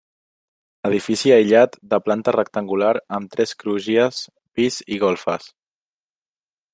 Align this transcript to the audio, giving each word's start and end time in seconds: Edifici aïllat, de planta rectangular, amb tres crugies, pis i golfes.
Edifici 0.89 1.33
aïllat, 1.35 1.77
de 1.91 1.99
planta 2.07 2.33
rectangular, 2.37 2.89
amb 3.19 3.35
tres 3.37 3.55
crugies, 3.65 4.23
pis 4.61 4.83
i 4.97 5.03
golfes. 5.05 5.51